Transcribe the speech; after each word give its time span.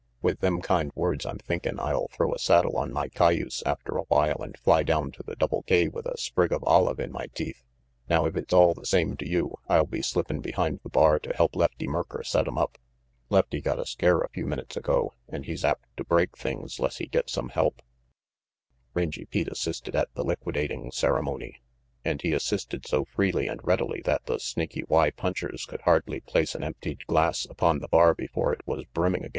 "With 0.23 0.39
them 0.39 0.63
kind 0.63 0.89
words 0.95 1.27
I'm 1.27 1.37
thinkin' 1.37 1.79
I'll 1.79 2.07
throw 2.07 2.33
a 2.33 2.39
saddle 2.39 2.75
on 2.75 2.91
my 2.91 3.07
cayuse 3.07 3.61
after 3.67 3.95
a 3.99 4.05
while 4.05 4.41
and 4.41 4.57
fly 4.57 4.81
down 4.81 5.11
to 5.11 5.21
the 5.21 5.35
Double 5.35 5.61
K 5.61 5.89
with 5.89 6.07
a 6.07 6.17
sprig 6.17 6.51
of 6.51 6.63
olive 6.63 6.99
in 6.99 7.11
my 7.11 7.27
teeth. 7.35 7.61
Now 8.09 8.25
if 8.25 8.35
it's 8.35 8.51
all 8.51 8.73
the 8.73 8.87
same 8.87 9.15
to 9.17 9.29
you, 9.29 9.53
I'll 9.69 9.85
be 9.85 10.01
slippin' 10.01 10.39
behind 10.39 10.79
the 10.81 10.89
bar 10.89 11.19
to 11.19 11.31
help 11.35 11.55
Lefty 11.55 11.85
Merker 11.87 12.23
set 12.23 12.47
'em 12.47 12.57
up. 12.57 12.79
Lefty 13.29 13.61
got 13.61 13.77
a 13.77 13.85
scare 13.85 14.21
a 14.21 14.29
few 14.29 14.47
minutes 14.47 14.75
ago 14.75 15.13
and 15.29 15.45
he's 15.45 15.63
apt 15.63 15.85
to 15.97 16.03
break 16.03 16.35
things 16.35 16.79
'less 16.79 16.97
he 16.97 17.05
gets 17.05 17.31
some 17.31 17.49
help." 17.49 17.83
Rangy 18.95 19.25
Pete 19.25 19.49
assisted 19.49 19.95
at 19.95 20.11
the 20.15 20.23
liquidating 20.23 20.89
ceremony, 20.91 21.61
and 22.03 22.23
he 22.23 22.33
assisted 22.33 22.87
so 22.87 23.05
freely 23.05 23.45
and 23.45 23.61
readily 23.63 24.01
that 24.05 24.25
the 24.25 24.39
Snaky 24.39 24.83
Y 24.89 25.11
punchers 25.11 25.65
could 25.67 25.81
hardly 25.81 26.21
place 26.21 26.55
an 26.55 26.63
emptied 26.63 27.05
glass 27.05 27.45
upon 27.45 27.81
the 27.81 27.87
bar 27.87 28.15
before 28.15 28.51
it 28.51 28.65
was 28.65 28.83
brimming 28.95 29.21
again. 29.23 29.29